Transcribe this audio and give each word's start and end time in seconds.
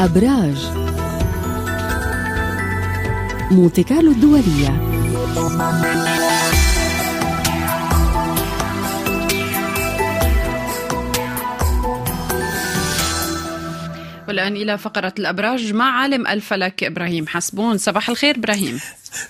أبراج. 0.00 0.56
مونتي 3.50 3.82
كارلو 3.82 4.10
الدولية. 4.10 4.70
والآن 14.28 14.56
إلى 14.56 14.78
فقرة 14.78 15.12
الأبراج 15.18 15.72
مع 15.72 16.00
عالم 16.00 16.26
الفلك 16.26 16.84
إبراهيم 16.84 17.26
حسبون. 17.26 17.78
صباح 17.78 18.08
الخير 18.08 18.36
إبراهيم. 18.36 18.80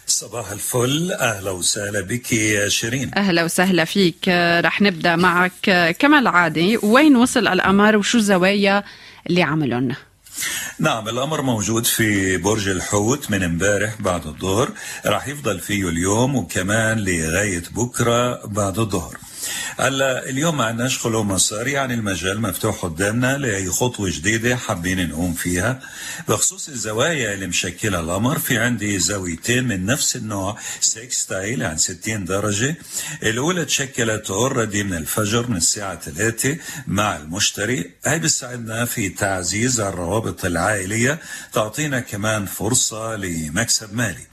صباح 0.07 0.51
الفل. 0.51 1.13
أهلا 1.13 1.51
وسهلا 1.51 2.01
بك 2.01 2.33
يا 2.33 2.69
شيرين. 2.69 3.11
أهلا 3.17 3.45
وسهلا 3.45 3.85
فيك. 3.85 4.29
رح 4.61 4.83
نبدأ 4.83 5.17
معك 5.17 5.97
كما 5.99 6.19
العادة 6.19 6.79
وين 6.83 7.17
وصل 7.17 7.49
القمر 7.49 7.97
وشو 7.97 8.19
الزوايا 8.19 8.85
اللي 9.27 9.43
عملهم 9.43 9.89
نعم 10.79 11.09
الأمر 11.09 11.43
موجود 11.43 11.87
في 11.87 12.37
برج 12.37 12.69
الحوت 12.69 13.31
من 13.31 13.43
امبارح 13.43 14.01
بعد 14.01 14.27
الظهر. 14.27 14.71
راح 15.07 15.29
يفضل 15.29 15.61
فيه 15.61 15.89
اليوم 15.89 16.37
وكمان 16.37 16.99
لغاية 16.99 17.63
بكرة 17.71 18.47
بعد 18.47 18.79
الظهر. 18.79 19.17
هلا 19.81 20.29
اليوم 20.29 20.57
ما 20.57 20.65
عندناش 20.65 20.99
خلو 20.99 21.39
يعني 21.51 21.95
المجال 21.95 22.41
مفتوح 22.41 22.77
قدامنا 22.85 23.39
لأي 23.39 23.71
خطوة 23.71 24.11
جديدة 24.11 24.57
حابين 24.57 25.09
نقوم 25.09 25.33
فيها. 25.33 25.81
بخصوص 26.29 26.69
الزوايا 26.69 27.35
اللي 27.35 27.47
مشكلها 27.47 28.01
القمر 28.01 28.39
في 28.39 28.59
عندي 28.59 28.99
زاويتين 28.99 29.65
من 29.65 29.87
نفس 29.87 30.17
النوع 30.17 30.59
sextile 30.81 31.63
يعني 31.63 31.77
60 31.77 32.25
درجة. 32.25 32.77
الأولى 33.23 33.65
تشكلت 33.65 34.31
already 34.31 34.83
من 34.83 34.95
الفجر 34.95 35.49
من 35.49 35.57
الساعة 35.57 36.01
3 36.01 36.57
مع 36.87 37.17
المشتري. 37.17 37.91
هاي 38.07 38.19
بتساعدنا 38.19 38.85
في 38.85 39.09
تعزيز 39.09 39.81
الروابط 39.81 40.45
العائلية 40.45 41.19
تعطينا 41.53 42.01
كمان 42.01 42.47
فرصة 42.47 43.17
لمكسب 43.17 43.95
مالي. 43.95 44.30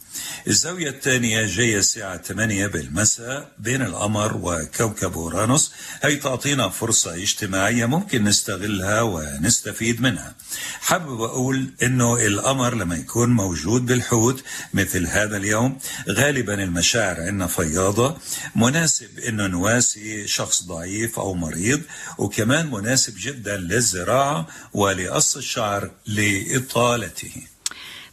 الزاوية 0.47 0.89
الثانية 0.89 1.45
جاية 1.45 1.77
الساعة 1.77 2.17
8 2.17 2.67
بالمساء 2.67 3.51
بين 3.59 3.81
القمر 3.81 4.37
وكوكب 4.37 5.13
أورانوس. 5.13 5.71
هي 6.03 6.15
تعطينا 6.15 6.69
فرصة 6.69 7.15
اجتماعية 7.15 7.85
ممكن 7.85 8.23
نستغلها 8.23 9.01
ونستفيد 9.01 10.01
منها. 10.01 10.35
حابب 10.81 11.21
أقول 11.21 11.73
أنه 11.83 12.25
القمر 12.25 12.75
لما 12.75 12.95
يكون 12.95 13.29
موجود 13.29 13.85
بالحوت 13.85 14.43
مثل 14.73 15.07
هذا 15.07 15.37
اليوم 15.37 15.79
غالبا 16.09 16.63
المشاعر 16.63 17.21
عندنا 17.21 17.47
فياضة 17.47 18.17
مناسب 18.55 19.19
أنه 19.19 19.47
نواسي 19.47 20.27
شخص 20.27 20.63
ضعيف 20.63 21.19
أو 21.19 21.33
مريض 21.33 21.81
وكمان 22.17 22.71
مناسب 22.71 23.13
جدا 23.17 23.57
للزراعة 23.57 24.47
ولقص 24.73 25.37
الشعر 25.37 25.91
لإطالته. 26.05 27.56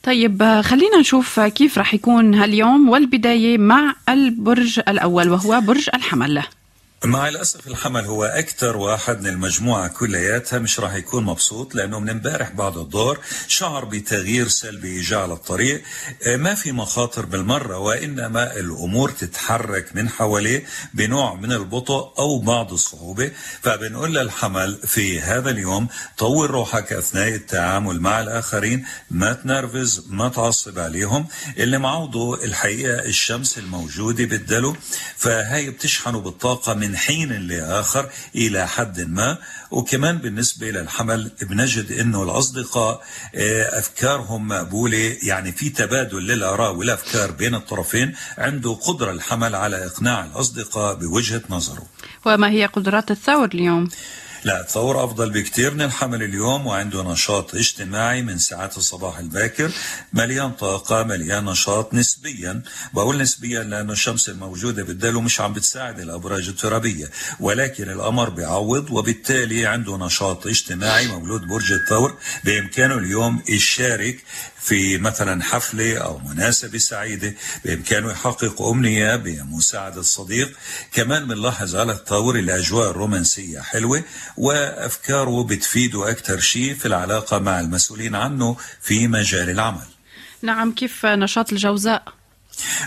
طيب 0.05 0.61
خلينا 0.65 1.01
نشوف 1.01 1.41
كيف 1.41 1.79
رح 1.79 1.95
يكون 1.95 2.35
هاليوم 2.35 2.89
والبداية 2.89 3.59
مع 3.59 3.95
البرج 4.09 4.81
الأول 4.89 5.31
وهو 5.31 5.61
برج 5.61 5.89
الحمل. 5.95 6.43
مع 7.05 7.29
الأسف 7.29 7.67
الحمل 7.67 8.05
هو 8.05 8.25
أكثر 8.25 8.77
واحد 8.77 9.21
من 9.21 9.27
المجموعة 9.27 9.89
كلياتها 9.89 10.59
مش 10.59 10.81
راح 10.81 10.95
يكون 10.95 11.25
مبسوط 11.25 11.75
لأنه 11.75 12.01
من 12.01 12.11
امبارح 12.11 12.51
بعد 12.51 12.77
الظهر 12.77 13.19
شعر 13.49 13.85
بتغيير 13.85 14.49
سلبي 14.49 15.01
جاء 15.01 15.21
على 15.21 15.33
الطريق. 15.33 15.83
ما 16.27 16.55
في 16.55 16.73
مخاطر 16.73 17.27
بالمرة 17.27 17.79
وإنما 17.79 18.57
الأمور 18.57 19.11
تتحرك 19.11 19.97
من 19.97 20.09
حواليه 20.09 20.65
بنوع 20.95 21.35
من 21.35 21.53
البطء 21.53 22.15
أو 22.19 22.39
بعض 22.39 22.73
الصعوبة. 22.73 23.33
فبنقول 23.63 24.15
للحمل 24.15 24.79
في 24.87 25.21
هذا 25.21 25.51
اليوم 25.51 25.89
طور 26.19 26.51
روحك 26.51 26.93
أثناء 26.93 27.29
التعامل 27.29 28.01
مع 28.01 28.21
الآخرين 28.21 28.85
ما 29.11 29.33
تنرفز 29.33 30.05
ما 30.09 30.29
تعصب 30.29 30.79
عليهم. 30.79 31.27
اللي 31.59 31.79
معوضه 31.79 32.45
الحقيقة 32.45 33.05
الشمس 33.05 33.59
الموجودة 33.59 34.25
بالدلو. 34.25 34.77
فهي 35.17 35.71
بتشحنه 35.71 36.21
بالطاقة 36.21 36.75
من 36.75 36.94
حين 36.97 37.33
لآخر 37.33 38.11
إلى 38.35 38.69
حد 38.69 39.01
ما. 39.01 39.39
وكمان 39.71 40.19
بالنسبة 40.19 40.71
للحمل 40.71 41.31
بنجد 41.43 41.93
أنه 41.93 42.23
الأصدقاء 42.23 43.03
أفكارهم 43.79 44.49
مقبولة. 44.49 45.17
يعني 45.23 45.53
في 45.53 45.71
تبادل 45.71 46.27
للآراء 46.27 46.75
والأفكار 46.75 47.31
بين 47.31 47.55
الطرفين 47.55 48.15
عنده 48.39 48.73
قدرة 48.75 49.11
الحمل 49.11 49.55
على 49.55 49.87
إقناع 49.87 50.25
الأصدقاء 50.25 50.95
بوجهة 50.95 51.43
نظره. 51.51 51.87
وما 52.27 52.51
هي 52.51 52.67
قدرات 52.67 53.11
الثور 53.11 53.49
اليوم؟ 53.55 53.89
لا 54.45 54.61
الثور 54.61 55.05
أفضل 55.05 55.31
بكثير 55.31 55.75
من 55.75 55.83
الحمل 55.83 56.23
اليوم 56.23 56.67
وعنده 56.67 57.03
نشاط 57.03 57.55
اجتماعي 57.55 58.23
من 58.23 58.39
ساعات 58.39 58.77
الصباح 58.79 59.19
الباكر 59.19 59.73
مليان 60.13 60.51
طاقة 60.53 61.03
مليان 61.03 61.45
نشاط 61.45 61.95
نسبيا. 61.95 62.63
بقول 62.93 63.19
نسبيا 63.23 63.63
لأنه 63.63 63.93
الشمس 63.93 64.29
الموجودة 64.29 64.85
بالدلو 64.85 65.21
مش 65.21 65.41
عم 65.41 65.53
بتساعد 65.53 66.01
الأبراج 66.01 66.49
الترابية 66.49 67.11
ولكن 67.41 67.91
القمر 67.91 68.31
بيعوض 68.31 68.91
وبالتالي 68.91 69.67
عنده 69.67 69.97
نشاط 69.97 70.47
اجتماعي 70.47 71.07
مولود 71.07 71.47
برج 71.47 71.73
الثور. 71.73 72.17
بإمكانه 72.45 72.95
اليوم 72.99 73.43
يشارك 73.49 74.25
في 74.61 74.99
مثلا 74.99 75.43
حفلة 75.43 75.99
أو 75.99 76.19
مناسبة 76.19 76.79
سعيدة. 76.79 77.35
بإمكانه 77.65 78.11
يحقق 78.11 78.63
أمنية 78.63 79.17
بمساعدة 79.17 80.03
صديق 80.03 80.53
كمان 80.93 81.27
بنلاحظ 81.29 81.77
على 81.77 81.93
الثور 81.93 82.39
الأجواء 82.39 82.91
الرومانسية 82.91 83.61
حلوة 83.61 84.05
وأفكاره 84.37 85.45
بتفيده 85.45 86.11
أكثر 86.11 86.41
شيء 86.41 86.75
في 86.75 86.87
العلاقة 86.87 87.39
مع 87.39 87.61
المسؤولين 87.61 88.15
عنه 88.15 88.57
في 88.81 89.09
مجال 89.09 89.51
العمل 89.51 89.87
نعم 90.43 90.73
كيف 90.73 91.07
نشاط 91.07 91.53
الجوزاء؟ 91.53 92.05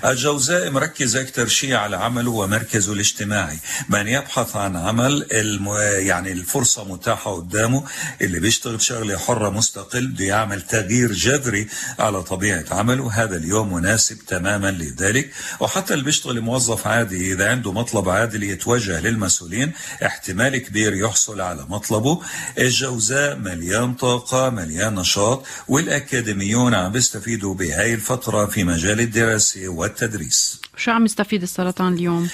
الجوزاء 0.06 0.70
مركز 0.72 1.16
أكثر 1.16 1.48
شيء 1.48 1.74
على 1.74 1.98
عمله 1.98 2.32
ومركزه 2.32 2.94
الاجتماعي. 2.94 3.58
من 3.90 4.08
يبحث 4.08 4.56
عن 4.56 4.76
عمل 4.76 5.28
الم... 5.32 5.68
يعني 6.08 6.32
الفرصة 6.32 6.84
متاحة 6.84 7.36
قدامه 7.36 7.84
اللي 8.22 8.40
بيشتغل 8.40 8.82
شغلة 8.82 9.18
حرة 9.18 9.50
مستقل 9.50 10.08
بده 10.08 10.26
يعمل 10.26 10.62
تغيير 10.62 11.12
جذري 11.12 11.68
على 12.00 12.24
طبيعة 12.24 12.66
عمله. 12.72 13.12
هذا 13.14 13.38
اليوم 13.38 13.74
مناسب 13.74 14.18
تماما 14.28 14.72
لذلك. 14.72 15.32
وحتى 15.60 15.94
اللي 15.94 16.06
بيشتغل 16.06 16.42
موظف 16.42 16.88
عادي 16.88 17.34
إذا 17.34 17.50
عنده 17.50 17.72
مطلب 17.72 18.10
عادل 18.10 18.44
يتوجه 18.44 19.00
للمسؤولين 19.00 19.72
احتمال 20.06 20.58
كبير 20.58 20.94
يحصل 20.94 21.42
على 21.42 21.66
مطلبه. 21.70 22.22
الجوزاء 22.58 23.36
مليان 23.36 23.94
طاقة 23.94 24.50
مليان 24.50 24.96
نشاط 24.96 25.46
والأكاديميون 25.68 26.74
عم 26.74 26.92
بيستفيدوا 26.92 27.54
بهاي 27.54 27.94
الفترة 27.94 28.46
في 28.46 28.64
مجال 28.64 29.00
الدراسة. 29.00 29.56
والتدريس 29.66 30.62
شو 30.78 30.91
عم 30.91 31.06
يستفيد 31.06 31.41
السرطان 31.41 31.94
اليوم؟ 31.94 32.29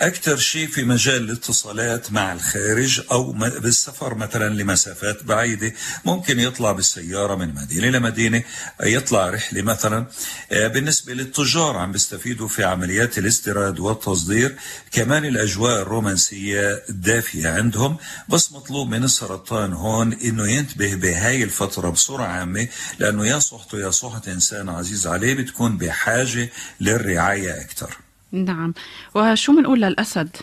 أكثر 0.00 0.36
شيء 0.36 0.66
في 0.66 0.84
مجال 0.84 1.16
الاتصالات 1.16 2.12
مع 2.12 2.32
الخارج 2.32 3.00
أو 3.12 3.32
بالسفر 3.32 4.14
مثلا 4.14 4.54
لمسافات 4.54 5.22
بعيدة 5.22 5.72
ممكن 6.04 6.40
يطلع 6.40 6.72
بالسيارة 6.72 7.34
من 7.34 7.54
مدينة 7.54 7.98
لمدينة 7.98 8.42
يطلع 8.82 9.30
رحلة 9.30 9.62
مثلا. 9.62 10.06
بالنسبة 10.50 11.14
للتجار 11.14 11.76
عم 11.76 11.92
بيستفيدوا 11.92 12.48
في 12.48 12.64
عمليات 12.64 13.18
الاستيراد 13.18 13.78
والتصدير 13.80 14.56
كمان 14.92 15.24
الأجواء 15.24 15.82
الرومانسية 15.82 16.82
دافية 16.88 17.48
عندهم. 17.48 17.96
بس 18.28 18.52
مطلوب 18.52 18.88
من 18.88 19.04
السرطان 19.04 19.72
هون 19.72 20.12
إنه 20.12 20.48
ينتبه 20.50 20.94
بهاي 20.94 21.42
الفترة 21.42 21.90
بصورة 21.90 22.22
عامة 22.22 22.68
لأنه 22.98 23.26
يا 23.26 23.38
صحته 23.38 23.78
يا 23.78 23.90
صحة 23.90 24.22
إنسان 24.28 24.68
عزيز 24.68 25.06
عليه 25.06 25.34
بتكون 25.34 25.78
بحاجة 25.78 26.50
للرعاية 26.80 27.60
أكثر. 27.60 28.03
نعم. 28.34 28.74
وشو 29.14 29.52
بنقول 29.52 29.80
للأسد؟ 29.80 30.36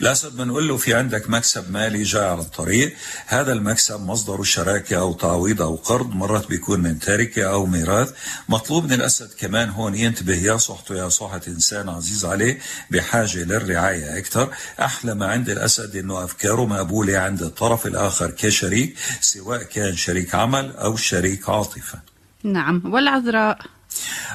الأسد 0.00 0.36
بنقول 0.36 0.68
له 0.68 0.76
في 0.76 0.94
عندك 0.94 1.30
مكسب 1.30 1.70
مالي 1.70 2.02
جاي 2.02 2.24
على 2.24 2.40
الطريق. 2.40 2.94
هذا 3.26 3.52
المكسب 3.52 4.00
مصدره 4.00 4.42
شراكة 4.42 5.00
أو 5.00 5.12
تعويض 5.12 5.62
أو 5.62 5.74
قرض 5.76 6.14
مرات 6.14 6.48
بيكون 6.48 6.80
من 6.80 6.98
تركة 6.98 7.44
أو 7.44 7.66
ميراث. 7.66 8.12
مطلوب 8.48 8.84
من 8.84 8.92
الأسد 8.92 9.30
كمان 9.38 9.70
هون 9.70 9.94
ينتبه 9.94 10.34
يا 10.34 10.56
صحته 10.56 10.94
يا 10.94 11.08
صحة 11.08 11.40
إنسان 11.48 11.88
عزيز 11.88 12.24
عليه 12.24 12.58
بحاجة 12.90 13.44
للرعاية 13.44 14.18
أكثر. 14.18 14.54
أحلى 14.80 15.14
ما 15.14 15.26
عند 15.26 15.50
الأسد 15.50 15.96
إنه 15.96 16.24
أفكاره 16.24 16.66
مقبولة 16.66 17.18
عند 17.18 17.42
الطرف 17.42 17.86
الآخر 17.86 18.30
كشريك 18.30 18.96
سواء 19.20 19.62
كان 19.62 19.96
شريك 19.96 20.34
عمل 20.34 20.76
أو 20.76 20.96
شريك 20.96 21.48
عاطفة. 21.48 21.98
نعم. 22.44 22.82
والعذراء؟ 22.84 23.58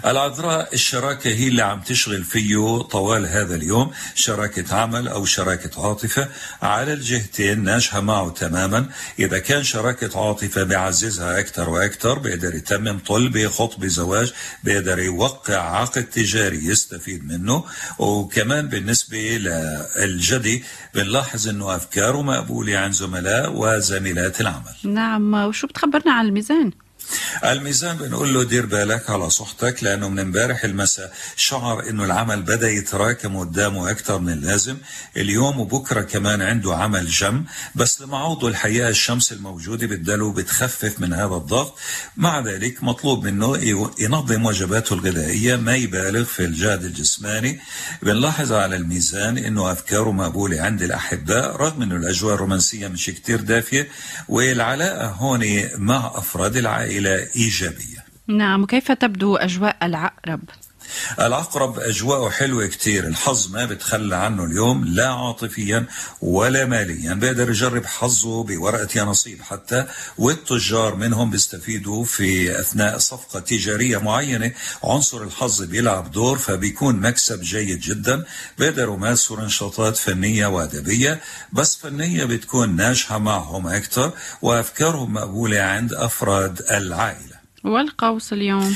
العذراء 0.05 0.73
الشراكة 0.73 1.29
هي 1.29 1.47
اللي 1.47 1.61
عم 1.61 1.81
تشغل 1.81 2.23
فيه 2.23 2.81
طوال 2.81 3.25
هذا 3.25 3.55
اليوم 3.55 3.91
شراكة 4.15 4.75
عمل 4.75 5.07
أو 5.07 5.25
شراكة 5.25 5.87
عاطفة 5.87 6.27
على 6.61 6.93
الجهتين 6.93 7.63
ناجحة 7.63 8.01
معه 8.01 8.29
تماما. 8.29 8.89
إذا 9.19 9.39
كان 9.39 9.63
شراكة 9.63 10.27
عاطفة 10.27 10.63
بيعززها 10.63 11.39
أكثر 11.39 11.69
وأكثر 11.69 12.19
بيقدر 12.19 12.55
يتمم 12.55 12.99
طلبة 12.99 13.47
خطبة 13.47 13.87
زواج 13.87 14.33
بيقدر 14.63 14.99
يوقع 14.99 15.79
عقد 15.79 16.03
تجاري 16.03 16.65
يستفيد 16.65 17.27
منه. 17.27 17.63
وكمان 17.99 18.67
بالنسبة 18.67 19.17
للجدي 19.97 20.63
بنلاحظ 20.95 21.47
أنه 21.47 21.75
أفكاره 21.75 22.21
مقبولة 22.21 22.77
عن 22.77 22.91
زملاء 22.91 23.51
وزميلات 23.55 24.41
العمل. 24.41 24.75
نعم 24.83 25.33
وشو 25.33 25.67
بتخبرنا 25.67 26.13
عن 26.13 26.25
الميزان؟ 26.25 26.71
الميزان 27.45 27.97
بنقول 27.97 28.33
له 28.33 28.43
دير 28.43 28.65
بالك 28.65 29.09
على 29.09 29.29
صحتك 29.29 29.83
لأنه 29.83 30.09
من 30.09 30.19
امبارح 30.19 30.63
المساء 30.63 31.13
شعر 31.35 31.89
إنه 31.89 32.05
العمل 32.05 32.41
بدأ 32.41 32.69
يتراكم 32.69 33.37
قدامه 33.37 33.91
أكثر 33.91 34.19
من 34.19 34.33
اللازم. 34.33 34.77
اليوم 35.17 35.59
وبكرة 35.59 36.01
كمان 36.01 36.41
عنده 36.41 36.75
عمل 36.75 37.07
جم 37.07 37.43
بس 37.75 38.01
لمعوضه 38.01 38.47
الحقيقة 38.47 38.89
الشمس 38.89 39.31
الموجودة 39.31 39.87
بدله 39.87 40.33
بتخفف 40.33 40.99
من 40.99 41.13
هذا 41.13 41.35
الضغط. 41.35 41.77
مع 42.17 42.39
ذلك 42.39 42.83
مطلوب 42.83 43.25
منه 43.25 43.57
ينظم 43.99 44.45
وجباته 44.45 44.93
الغذائية 44.93 45.55
ما 45.55 45.75
يبالغ 45.75 46.23
في 46.23 46.45
الجهد 46.45 46.83
الجسماني. 46.83 47.59
بنلاحظ 48.01 48.51
على 48.51 48.75
الميزان 48.75 49.37
إنه 49.37 49.71
افكاره 49.71 50.11
مقبولة 50.11 50.61
عند 50.61 50.81
الأحباء 50.81 51.55
رغم 51.55 51.81
إنه 51.81 51.95
الأجواء 51.95 52.35
الرومانسية 52.35 52.87
مش 52.87 53.05
كتير 53.05 53.41
دافية. 53.41 53.89
والعلاقة 54.29 55.07
هون 55.07 55.43
مع 55.75 56.11
أفراد 56.15 56.57
العائلة 56.57 57.26
إيجابية. 57.35 58.05
نعم 58.27 58.63
وكيف 58.63 58.91
تبدو 58.91 59.35
أجواء 59.35 59.77
العقرب؟ 59.83 60.41
العقرب 61.19 61.79
أجواءه 61.79 62.29
حلوة 62.29 62.67
كتير. 62.67 63.07
الحظ 63.07 63.51
ما 63.51 63.65
بتخلى 63.65 64.15
عنه 64.15 64.43
اليوم 64.43 64.85
لا 64.85 65.07
عاطفيا 65.07 65.85
ولا 66.21 66.65
ماليا. 66.65 67.13
بيقدر 67.13 67.49
يجرب 67.49 67.85
حظه 67.85 68.43
بورقة 68.43 68.87
يا 68.95 69.03
نصيب. 69.03 69.41
حتى 69.41 69.85
والتجار 70.17 70.95
منهم 70.95 71.31
بيستفيدوا 71.31 72.05
في 72.05 72.59
أثناء 72.59 72.97
صفقة 72.97 73.39
تجارية 73.39 73.97
معينة. 73.97 74.51
عنصر 74.83 75.23
الحظ 75.23 75.61
بيلعب 75.61 76.11
دور 76.11 76.37
فبيكون 76.37 76.95
مكسب 76.95 77.41
جيد 77.41 77.79
جدا. 77.79 78.25
بيقدروا 78.57 78.95
يمارسوا 78.95 79.41
نشاطات 79.41 79.97
فنية 79.97 80.47
وأدبية. 80.47 81.21
بس 81.53 81.77
فنية 81.77 82.25
بتكون 82.25 82.75
ناجحة 82.75 83.17
معهم 83.17 83.67
أكثر 83.67 84.11
وأفكارهم 84.41 85.13
مقبولة 85.13 85.59
عند 85.59 85.93
أفراد 85.93 86.61
العائلة. 86.71 87.37
والقوس 87.63 88.33
اليوم. 88.33 88.75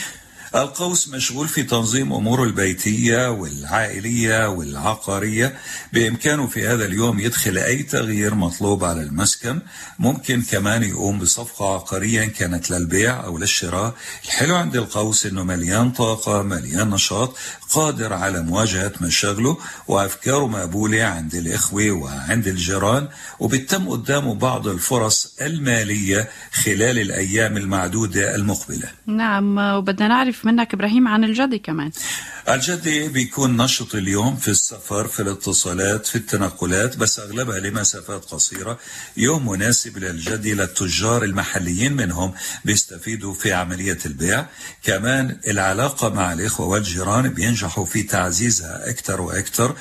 القوس 0.55 1.09
مشغول 1.09 1.47
في 1.47 1.63
تنظيم 1.63 2.13
أموره 2.13 2.43
البيتية 2.43 3.31
والعائلية 3.31 4.49
والعقارية 4.49 5.57
بإمكانه 5.93 6.47
في 6.47 6.67
هذا 6.67 6.85
اليوم 6.85 7.19
يدخل 7.19 7.57
أي 7.57 7.83
تغيير 7.83 8.35
مطلوب 8.35 8.83
على 8.83 9.01
المسكن. 9.01 9.59
ممكن 9.99 10.41
كمان 10.41 10.83
يقوم 10.83 11.19
بصفقة 11.19 11.73
عقارية 11.73 12.25
كانت 12.25 12.71
للبيع 12.71 13.25
أو 13.25 13.37
للشراء. 13.37 13.93
الحلو 14.25 14.55
عند 14.55 14.75
القوس 14.75 15.25
إنه 15.25 15.43
مليان 15.43 15.91
طاقة 15.91 16.41
مليان 16.41 16.89
نشاط 16.89 17.37
قادر 17.69 18.13
على 18.13 18.41
مواجهة 18.41 18.91
مشاغله 19.01 19.57
وأفكاره 19.87 20.47
مقبولة 20.47 21.03
عند 21.03 21.35
الإخوة 21.35 21.91
وعند 21.91 22.47
الجيران. 22.47 23.07
وبتم 23.39 23.89
قدامه 23.89 24.35
بعض 24.35 24.67
الفرص 24.67 25.35
المالية 25.41 26.29
خلال 26.51 26.99
الأيام 26.99 27.57
المعدودة 27.57 28.35
المقبلة. 28.35 28.91
نعم 29.05 29.57
وبدنا 29.57 30.07
نعرف 30.07 30.40
منك 30.45 30.73
إبراهيم 30.73 31.07
عن 31.07 31.23
الجدي 31.23 31.59
كمان. 31.59 31.91
الجدي 32.49 33.07
بيكون 33.07 33.57
نشط 33.57 33.95
اليوم 33.95 34.35
في 34.35 34.47
السفر 34.47 35.07
في 35.07 35.21
الاتصالات 35.21 36.05
في 36.05 36.15
التنقلات 36.15 36.97
بس 36.97 37.19
أغلبها 37.19 37.59
لمسافات 37.59 38.25
قصيرة. 38.25 38.79
يوم 39.17 39.49
مناسب 39.49 39.97
للجدي 39.97 40.53
للتجار 40.53 41.23
المحليين 41.23 41.93
منهم 41.93 42.33
بيستفيدوا 42.65 43.33
في 43.33 43.53
عملية 43.53 43.97
البيع. 44.05 44.45
كمان 44.83 45.37
العلاقة 45.47 46.09
مع 46.09 46.33
الإخوة 46.33 46.67
والجيران 46.67 47.29
بينجحوا 47.29 47.85
في 47.85 48.03
تعزيزها 48.03 48.89
أكثر 48.89 49.21
وأكثر. 49.21 49.75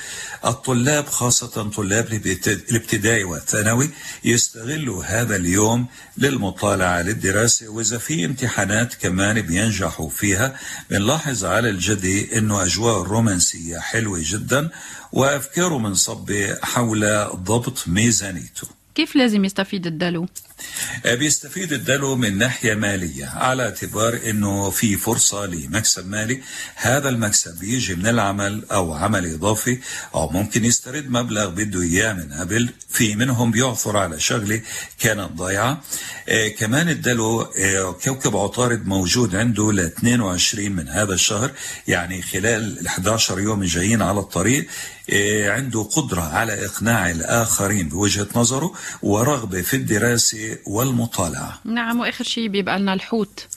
الطلاب 0.45 1.05
خاصة 1.07 1.69
طلاب 1.69 2.13
الابتدائي 2.47 3.23
والثانوي 3.23 3.89
يستغلوا 4.23 5.03
هذا 5.03 5.35
اليوم 5.35 5.87
للمطالعة 6.17 7.01
للدراسة 7.01 7.67
وإذا 7.67 7.97
في 7.97 8.25
امتحانات 8.25 8.93
كمان 8.93 9.41
بينجحوا 9.41 10.09
فيها. 10.09 10.55
بنلاحظ 10.89 11.45
على 11.45 11.69
الجدي 11.69 12.37
أنه 12.51 12.63
أجواء 12.63 13.01
الرومانسية 13.01 13.79
حلوة 13.79 14.19
جدا 14.23 14.69
وأفكاره 15.11 15.77
منصبة 15.77 16.57
حول 16.63 17.25
ضبط 17.35 17.87
ميزانيته 17.87 18.67
كيف 18.95 19.15
لازم 19.15 19.45
يستفيد 19.45 19.87
الدلو؟ 19.87 20.27
بيستفيد 21.05 21.73
الدلو 21.73 22.15
من 22.15 22.37
ناحية 22.37 22.73
مالية 22.73 23.25
على 23.25 23.63
اعتبار 23.63 24.19
إنه 24.29 24.69
في 24.69 24.97
فرصة 24.97 25.45
لمكسب 25.45 26.07
مالي. 26.07 26.41
هذا 26.75 27.09
المكسب 27.09 27.59
بيجي 27.59 27.95
من 27.95 28.07
العمل 28.07 28.65
أو 28.71 28.93
عمل 28.93 29.33
إضافي 29.33 29.79
أو 30.15 30.29
ممكن 30.29 30.65
يسترد 30.65 31.09
مبلغ 31.09 31.49
بده 31.49 31.81
إياه 31.81 32.13
من 32.13 32.33
قبل 32.33 32.69
في 32.89 33.15
منهم 33.15 33.51
بيعثر 33.51 33.97
على 33.97 34.19
شغلة 34.19 34.61
كانت 34.99 35.31
ضايعة. 35.31 35.81
آه 36.29 36.47
كمان 36.47 36.89
الدلو 36.89 37.41
آه 37.41 37.91
كوكب 38.03 38.37
عطارد 38.37 38.87
موجود 38.87 39.35
عنده 39.35 39.71
ل 39.71 39.79
22 39.79 40.71
من 40.71 40.87
هذا 40.89 41.13
الشهر 41.13 41.51
يعني 41.87 42.21
خلال 42.21 42.79
ال 42.79 42.87
11 42.87 43.39
يوم 43.39 43.61
الجايين 43.61 44.01
على 44.01 44.19
الطريق. 44.19 44.67
عنده 45.45 45.83
قدرة 45.83 46.21
على 46.21 46.65
إقناع 46.65 47.09
الآخرين 47.11 47.89
بوجهة 47.89 48.27
نظره 48.35 48.73
ورغبة 49.01 49.61
في 49.61 49.75
الدراسة 49.75 50.50
والمطالعة. 50.67 51.61
نعم 51.65 51.99
وآخر 51.99 52.23
شيء 52.23 52.47
بيبقى 52.47 52.79
لنا 52.79 52.93
الحوت. 52.93 53.47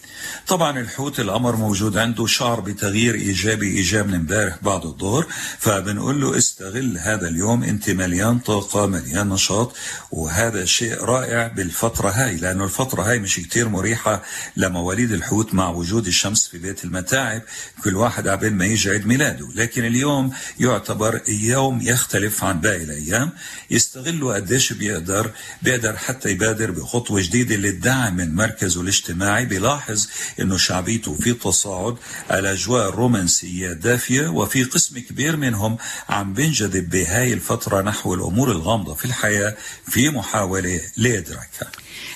طبعا 0.47 0.81
الحوت 0.81 1.21
القمر 1.21 1.57
موجود 1.57 1.99
عنده 1.99 2.27
شعر 2.27 2.61
بتغيير 2.61 3.15
إيجابي 3.15 3.67
إيجاب 3.77 4.07
من 4.09 4.15
امبارح 4.15 4.59
بعد 4.63 4.85
الظهر. 4.85 5.27
فبنقول 5.59 6.21
له 6.21 6.39
استغل 6.39 6.99
هذا 6.99 7.29
اليوم 7.29 7.65
أنت 7.65 7.91
مليان 7.91 8.39
طاقة 8.39 8.87
مليان 8.87 9.29
نشاط 9.29 9.77
وهذا 10.13 10.65
شيء 10.65 11.05
رائع 11.05 11.47
بالفترة 11.47 12.11
هاي 12.11 12.37
لأنه 12.37 12.65
الفترة 12.65 13.03
هاي 13.03 13.19
مش 13.19 13.37
كتير 13.37 13.69
مريحة 13.69 14.23
لمواليد 14.57 15.13
الحوت 15.13 15.55
مع 15.55 15.69
وجود 15.69 16.07
الشمس 16.07 16.49
في 16.49 16.59
بيت 16.59 16.85
المتاعب. 16.85 17.43
كل 17.85 17.97
واحد 17.97 18.29
قبل 18.29 18.51
ما 18.51 18.67
يجي 18.67 18.91
عيد 18.91 19.07
ميلاده. 19.07 19.49
لكن 19.55 19.85
اليوم 19.85 20.33
يعتبر 20.61 21.21
يوم 21.29 21.81
يختلف 21.83 22.45
عن 22.45 22.61
باقي 22.61 22.85
الأيام. 22.85 23.31
يستغلوا 23.71 24.35
قديش 24.35 24.73
بيقدر 24.73 25.31
بيقدر 25.63 25.97
حتى 25.97 26.31
يبادر 26.31 26.71
بخطوه 26.85 27.21
جديدة 27.23 27.57
للدعم 27.57 28.17
من 28.17 28.35
مركزه 28.35 28.81
الاجتماعي. 28.81 29.45
بيلاحظ 29.45 30.07
إنه 30.41 30.57
شعبيته 30.57 31.15
في 31.15 31.33
تصاعد 31.33 31.97
الاجواء 32.31 32.89
الرومانسيه 32.89 33.73
دافية 33.73 34.29
وفي 34.29 34.65
قسم 34.65 34.99
كبير 34.99 35.37
منهم 35.37 35.77
عم 36.09 36.35
بينجذب 36.35 36.91
بهاي 36.91 37.33
الفترة 37.33 37.83
نحو 37.83 38.15
الأمور 38.15 38.51
الغامضة 38.51 38.95
في 38.95 39.05
الحياة 39.05 39.57
في 39.87 40.11
محاولة 40.11 40.81
لإدراكها. 40.97 41.71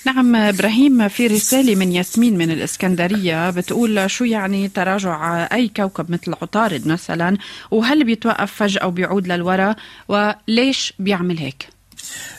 نعم 0.04 0.36
إبراهيم 0.36 1.08
في 1.08 1.26
رسالة 1.26 1.74
من 1.74 1.92
ياسمين 1.92 2.38
من 2.38 2.50
الإسكندرية 2.50 3.50
بتقول 3.50 4.10
شو 4.10 4.24
يعني 4.24 4.68
تراجع 4.68 5.48
أي 5.52 5.68
كوكب 5.68 6.10
مثل 6.10 6.34
عطارد 6.42 6.86
مثلا؟ 6.86 7.36
وهل 7.70 8.04
بيتوقف 8.04 8.52
فجأة 8.52 8.86
وبيعود 8.86 9.26
للوراء؟ 9.28 9.76
وليش 10.08 10.92
بيعمل 10.98 11.38
هيك؟ 11.38 11.77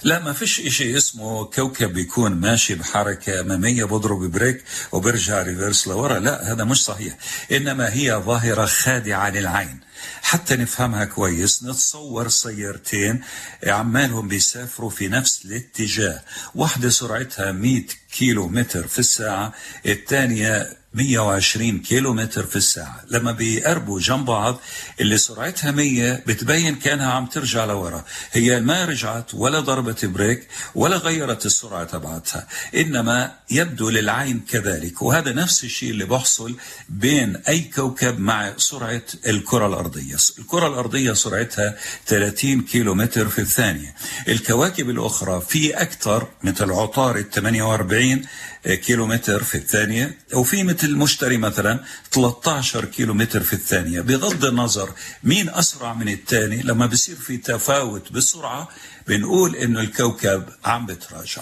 لا 0.03 0.19
ما 0.19 0.33
فيش 0.33 0.59
إشي 0.59 0.97
اسمه 0.97 1.45
كوكب 1.45 1.93
بيكون 1.93 2.31
ماشي 2.31 2.75
بحركة 2.75 3.39
أمامية 3.39 3.83
بضرب 3.83 4.31
brake 4.31 4.63
وبرجع 4.91 5.41
reverse 5.41 5.87
لورا. 5.87 6.19
لا 6.19 6.51
هذا 6.51 6.63
مش 6.63 6.83
صحيح. 6.83 7.17
إنما 7.51 7.93
هي 7.93 8.13
ظاهرة 8.13 8.65
خادعة 8.65 9.29
للعين. 9.29 9.79
حتى 10.21 10.55
نفهمها 10.55 11.05
كويس 11.05 11.63
نتصور 11.63 12.29
سيارتين 12.29 13.21
عمالهم 13.67 14.27
بيسافروا 14.27 14.89
في 14.89 15.07
نفس 15.07 15.45
الاتجاه. 15.45 16.21
واحدة 16.55 16.89
سرعتها 16.89 17.51
100 17.51 17.83
كيلو 18.17 18.47
متر 18.47 18.87
في 18.87 18.99
الساعة 18.99 19.53
الثانية 19.85 20.78
120 20.93 21.79
كيلو 21.79 22.13
متر 22.13 22.45
في 22.45 22.55
الساعة. 22.55 23.03
لما 23.07 23.31
بيقربوا 23.31 23.99
جنب 23.99 24.25
بعض 24.25 24.61
اللي 25.01 25.17
سرعتها 25.17 25.71
100 25.71 26.23
بتبين 26.27 26.75
كأنها 26.75 27.11
عم 27.11 27.25
ترجع 27.25 27.65
لورا. 27.65 28.05
هي 28.31 28.59
ما 28.59 28.85
رجعت 28.85 29.33
ولا 29.33 29.59
ضربت 29.59 30.05
بريك 30.05 30.47
ولا 30.75 30.97
غيرت 30.97 31.45
السرعة 31.45 31.83
تبعتها. 31.83 32.47
إنما 32.75 33.33
يبدو 33.51 33.89
للعين 33.89 34.39
كذلك. 34.39 35.01
وهذا 35.01 35.31
نفس 35.31 35.63
الشيء 35.63 35.89
اللي 35.91 36.05
بحصل 36.05 36.55
بين 36.89 37.35
أي 37.35 37.59
كوكب 37.59 38.19
مع 38.19 38.53
سرعة 38.57 39.01
الكرة 39.27 39.67
الأرضية. 39.67 40.15
الكرة 40.39 40.67
الأرضية 40.67 41.13
سرعتها 41.13 41.75
30 42.07 42.61
كيلو 42.61 42.95
متر 42.95 43.29
في 43.29 43.39
الثانية. 43.39 43.95
الكواكب 44.27 44.89
الأخرى 44.89 45.41
في 45.49 45.81
أكثر 45.81 46.27
مثل 46.43 46.71
عطارد 46.71 47.25
48 47.33 48.25
كيلو 48.63 49.05
متر 49.05 49.43
في 49.43 49.55
الثانية. 49.55 50.17
وفي 50.33 50.63
مثل 50.79 50.87
المشتري 50.87 51.37
مثلا 51.37 51.79
13 52.11 52.85
كيلو 52.85 53.13
متر 53.13 53.43
في 53.43 53.53
الثانية. 53.53 54.01
بغض 54.01 54.45
النظر 54.45 54.89
مين 55.23 55.49
أسرع 55.49 55.93
من 55.93 56.09
الثاني 56.09 56.61
لما 56.61 56.85
بصير 56.85 57.15
في 57.15 57.37
تفاوت 57.37 58.11
بالسرعة 58.11 58.69
بنقول 59.07 59.55
إنه 59.55 59.79
الكوكب 59.79 60.43
عم 60.65 60.85
بتراجع. 60.85 61.41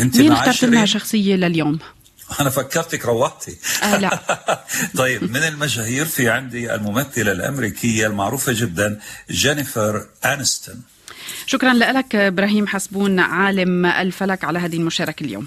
انت 0.00 0.16
مين 0.16 0.32
اخترت 0.32 0.64
لنا 0.64 0.86
شخصية 0.86 1.36
لليوم؟ 1.36 1.78
أنا 2.40 2.50
فكرتك 2.50 3.04
روحتي. 3.04 3.56
آه 3.82 3.96
لا. 3.96 4.20
طيب 5.02 5.22
من 5.30 5.42
المشاهير 5.42 6.04
في 6.04 6.28
عندي 6.30 6.74
الممثلة 6.74 7.32
الأمريكية 7.32 8.06
المعروفة 8.06 8.52
جدا 8.52 9.00
جينيفر 9.30 10.06
أنستون 10.24 10.82
شكرا 11.46 11.72
لك 11.74 12.14
إبراهيم 12.14 12.66
حسبون 12.66 13.20
عالم 13.20 13.86
الفلك 13.86 14.44
على 14.44 14.58
هذه 14.58 14.76
المشاركة 14.76 15.24
اليوم. 15.24 15.46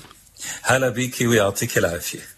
هلا 0.61 0.89
بيكي 0.89 1.27
ويعطيك 1.27 1.77
العافية. 1.77 2.29